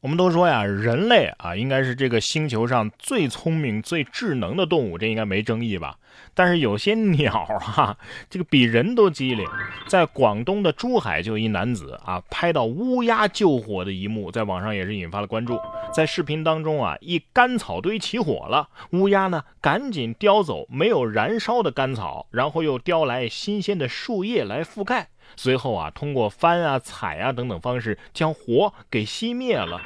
[0.00, 5.98] 我们都说呀，人类啊，应该是这个星球上最聪明、最智能的动物，这应该没争议吧？
[6.32, 7.98] 但是有些鸟啊，
[8.30, 9.46] 这个比人都机灵。
[9.86, 15.60] 在广东的珠海，就一男子啊，拍到乌鸦救火的一幕，在网上也是引发了关注。
[15.92, 25.08] 在视频当中啊，一干草堆起火了，乌鸦呢赶紧叼走没有燃烧的干草，然后又叼来新鲜的树叶来覆盖。
[25.36, 29.80] 随后啊，通过翻啊、踩啊等等方式将火给熄灭了。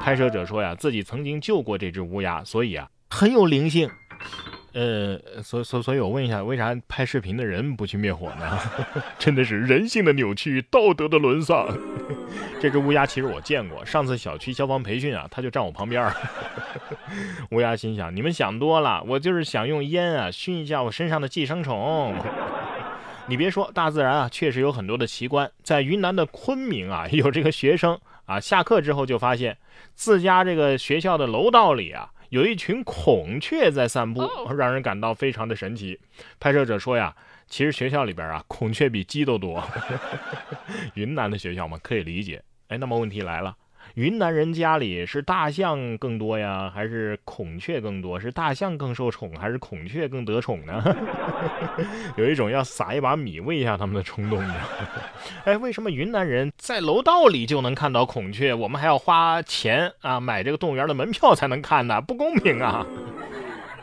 [0.00, 3.90] 拍摄者说呀，自己曾经救过这只乌鸦，所以啊很有灵性。
[4.72, 8.56] 呃，所所所以，我问一下，为啥拍视频的人不去灭火呢？
[9.18, 11.66] 真的是人性的扭曲，道德的沦丧。
[12.60, 16.08] 这只乌鸦其实我见过，上次小区消防培训啊，它就站我旁边。
[17.50, 22.14] 乌鸦心想：你们想多了，我就是想用烟啊熏一下我身上的寄生虫。
[23.30, 25.48] 你别说，大自然啊，确实有很多的奇观。
[25.62, 29.56] 在云南的昆明啊， 有这个学生啊，下课之后就发现
[29.94, 36.00] 自家这个学校的楼道里啊，有一群孔雀在散步，让人感到非常的神奇。
[36.40, 37.14] 拍摄者说呀，
[37.46, 39.62] 其实学校里边啊，孔雀比鸡都多。
[40.94, 42.42] 云南的学校嘛，可以理解。
[42.66, 43.56] 哎，那么问题来了。
[43.94, 48.20] 云南人家里是大象更多呀，还是孔雀更多？
[48.20, 50.82] 是大象更受宠，还是孔雀更得宠呢？
[52.16, 54.54] 有一种要撒一把米喂一下他们的冲动呢。
[55.44, 62.00] 哎，为什么云南人在楼道里就能看到孔雀，我们还要花钱啊买这个动物园的门票才能看呢？
[62.00, 62.86] 不公平啊！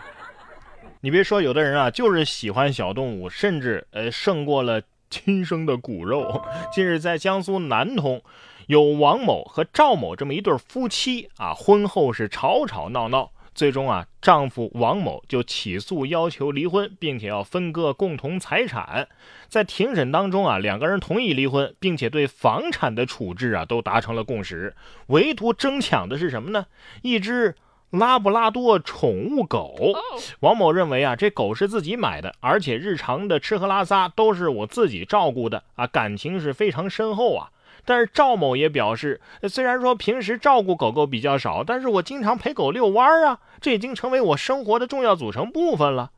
[1.01, 6.41] 你别说，有的人啊就是喜欢小动物，甚至呃胜过了亲生的骨肉。
[6.71, 8.21] 近日在江苏南通。
[8.67, 19.07] 有王某和赵某这么一对夫妻啊，婚后是吵吵闹闹，最终啊，丈夫王某就起诉要求离婚，并且要分割共同财产。
[19.47, 24.75] 在庭审当中啊，两个人同意离婚，并且对房产的处置啊都达成了共识，
[25.07, 26.65] 唯独争抢的是什么呢？
[27.03, 27.55] 一只
[27.91, 29.93] 拉布拉多宠物狗。
[30.41, 37.49] 王某认为啊，这狗是自己买的，而且日常的吃喝拉撒都是我自己照顾的啊，感情是非常深厚啊。
[37.85, 46.11] 但是赵某也表示，虽然说平时照顾狗狗比较少，但是我经常陪狗遛弯啊，这已经成为我生活的重要组成部分了。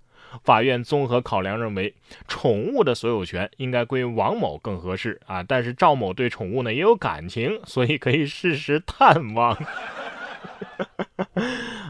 [0.44, 1.96] 法院综合考量认为，
[2.28, 5.42] 宠物的所有权应该归王某更合适啊。
[5.42, 9.58] 但是赵某对宠物呢也有感情，所以可以适时探望。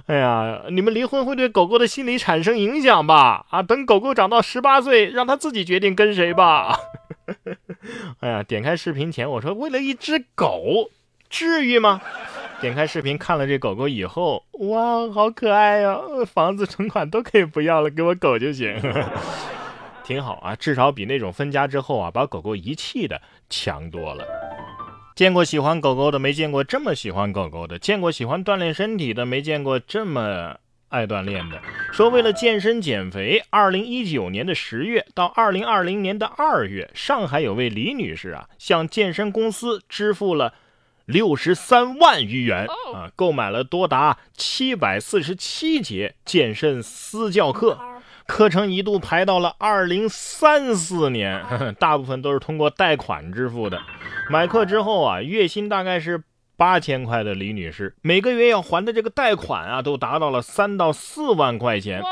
[0.08, 3.46] 哎呀，你们离婚会对狗狗的心理产生影响吧？
[3.50, 6.80] 啊，等狗狗长到十八岁，让它自己决定跟谁吧。
[8.22, 10.90] 哎呀，点开视频前我说为了一只狗，
[11.30, 12.02] 至于吗？
[12.62, 15.98] 点开视频看了这狗狗以后，哇，好可爱呀！
[16.26, 18.76] 房子、存款都可以不要了，给我狗就行，
[20.04, 24.26] 挺好啊，至少比那种分家之后啊把狗狗遗弃的强多了。
[25.16, 30.58] 见过喜欢狗狗的，没见过这么喜欢狗狗的；见过喜欢锻炼身体的，没见过这么。
[30.90, 31.62] 爱锻炼的
[31.92, 40.54] 说，为了健身减肥，二零一九年的十月到二零二零年的二月，上海有位李女士啊，向健身公司支付了
[41.06, 47.80] 六十三万余元啊，购买了多达七百四十七节健身私教课，
[48.26, 51.44] 课程一度排到了二零三四年，
[51.80, 53.80] 大部分都是通过贷款支付的。
[54.30, 56.24] 买课之后啊，月薪大概是。
[56.60, 62.04] 八千块的李女士每个月要还的这个贷款啊，都达到了三到四万块钱。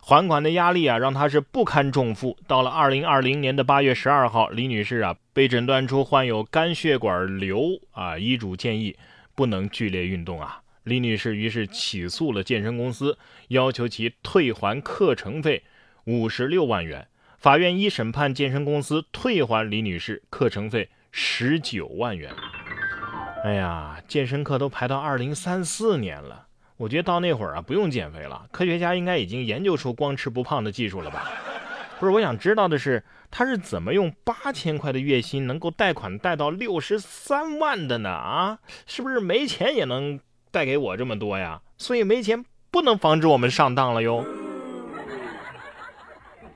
[0.00, 2.38] 还款的压力啊，让她是不堪重负。
[2.46, 8.96] 到了二零二零年的八月十二号，李女士啊被诊断出患有肝血管瘤啊，医嘱建议
[9.34, 10.62] 不能剧烈运动啊。
[10.84, 15.64] 李女士于是起诉了健身公司，要求其退还课程费
[16.04, 17.06] 五十六万元。
[17.36, 22.32] 法院一审判健身公司退还李女士课程费十九万元。
[23.42, 28.46] 哎呀，健身课都排到二零三四年了，我觉得到那会儿啊，不用减肥了。
[28.52, 31.28] 科学家应该已经研究出光吃不胖的技术了吧？
[31.98, 38.10] 不是，我想知道的是，他是怎么用八千块的月薪能够贷款贷到六十三万的呢？
[38.10, 40.20] 啊，是不是没钱也能
[40.52, 41.62] 贷给我这么多呀？
[41.78, 44.24] 所以没钱不能防止我们上当了哟。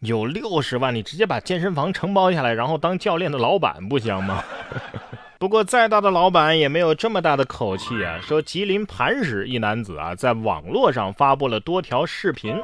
[0.01, 4.45] 有六十万，你直接把健身房承包下来，然后当教练的老板不香吗？
[5.39, 8.19] 不过，再大的老板也没有这么大的口气啊！
[8.23, 12.57] 说吉林磐石一男子啊，在网络上发布了多条视频，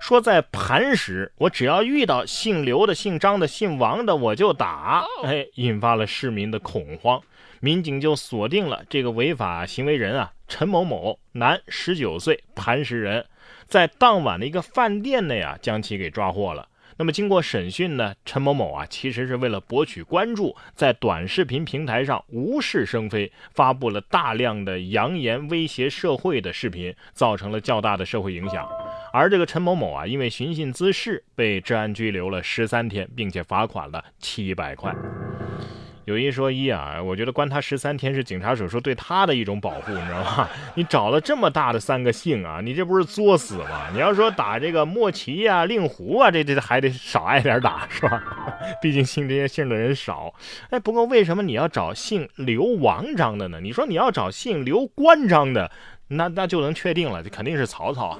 [0.00, 5.04] 说在磐石，我只要遇到姓刘的、姓张的、姓王的，我就打。
[5.22, 7.20] 哎，引发了市民的恐慌，
[7.60, 13.26] 民警就锁定了这个违法行为人啊，陈某某，男，十九岁，磐石人，
[13.66, 16.66] 在当晚的一个饭店内啊，将其给抓获了。
[16.96, 28.68] 那么经过审讯呢，陈某某啊，其实是为了博取关注，在短视频平台上无事生非，发布了大量的扬言威胁社会的视频，造成了较大的社会影响。
[29.12, 34.94] 而这个陈某某啊，因为寻衅滋事，被治安拘留了十三天，并且罚款了七百块。
[36.04, 40.48] 有一说一啊，我觉得关他十三天是警察叔叔对他的一种保护，你知道吗？
[40.76, 43.88] 你找了这么大的三个姓啊，你这不是作死吗？
[43.92, 48.22] 你要说打这个莫奇呀、令狐啊，这这还得少挨点打是吧？
[48.82, 50.34] 毕竟姓这些姓的人少。
[50.70, 53.60] 哎，不过为什么你要找姓刘、王、张的呢？
[53.60, 55.70] 你说你要找姓刘、关、张的，
[56.08, 58.18] 那那就能确定了，这肯定是曹操。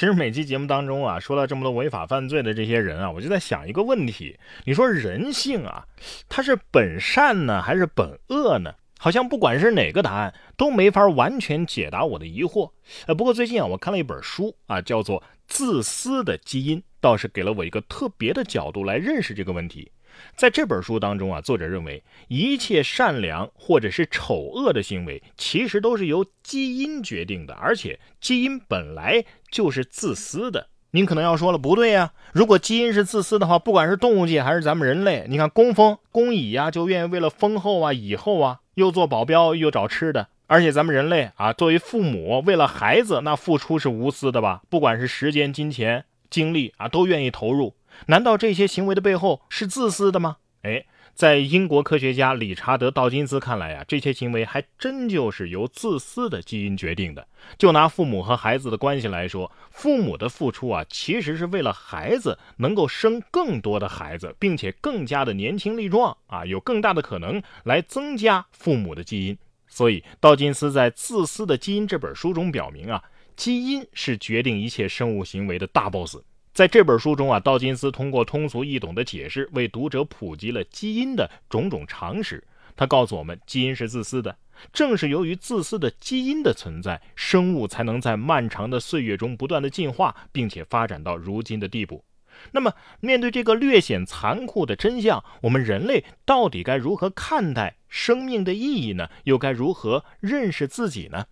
[0.00, 5.84] 其实每期节目当中啊，说了这么多违法犯罪的这些人啊，我就在想一个问题：你说人性啊，
[6.26, 8.72] 它是本善呢，还是本恶呢？
[8.98, 12.70] 好像不管是哪个答案，都没法完全解答我的疑惑。
[13.08, 19.92] 呃，不过最近啊，我看了一本书啊，叫做《自私的基因》，倒是给了我一个特别的角度来认识这个问题。
[20.36, 30.68] 在这本书当中啊，作者认为一切善良或者是丑恶的行为，其实都是由基因决定的，而且基因本来就是自私的。
[30.92, 40.28] 您可能要说了，不对呀，如果基因是自私的话，不管是动物界还是咱们人类，你看工蜂、工蚁呀，就愿意为了蜂后啊、蚁后啊，又做保镖又找吃的。
[40.48, 44.62] 而且咱们人类啊，作为父母，为了孩子，那付出是无私的吧？
[44.68, 47.72] 不管是时间、金钱、精力啊，都愿意投入。
[48.06, 50.36] 难道这些行为的背后是自私的吗？
[50.62, 50.84] 哎，
[51.14, 57.26] 在英国科学家理查德·道金斯看来啊，这些行为还真就是由自私的基因决定的。
[57.56, 69.38] 就拿父母和孩子的关系来说，父母的付出啊，其实是为了孩子能够生更多的孩子，并且更加的年轻力壮啊，有更大的可能来增加父母的基因。
[69.66, 73.02] 所以，道金斯在《自私的基因》这本书中表明啊，
[73.34, 76.18] 基因是决定一切生物行为的大 boss。
[76.52, 82.42] 在这本书中啊，道金斯通过通俗易懂的解释，为读者普及了基因的种种常识。
[82.76, 84.36] 他告诉我们，基因是自私的，
[84.72, 92.04] 正是由于自私的基因的存在，生物才能在漫长的岁月中不断的进化，并且发展到如今的地步。
[92.52, 99.08] 那么，面对这个略显残酷的真相，我们人类到底该如何看待生命的意义呢？
[99.24, 101.26] 又该如何认识自己呢？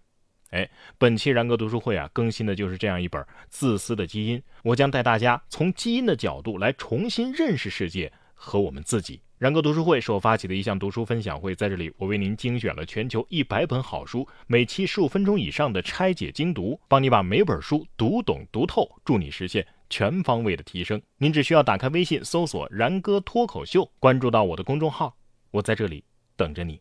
[0.50, 9.20] 哎，本期然哥读书会啊，更新的就是这样一本《自私的基因》，我将带大家从基因的角度来重新认识世界和我们自己。
[9.36, 21.00] 然哥读书会是我发起的一项读书分享会，在这里我为您精选了全球一百本好书，每期十五分钟以上的拆解精读，帮你把每本书读懂读透，助你实现全方位的提升。
[21.18, 25.14] 您只需要打开微信搜索“然哥脱口秀”，关注到我的公众号，
[25.52, 26.02] 我在这里
[26.34, 26.80] 等着你。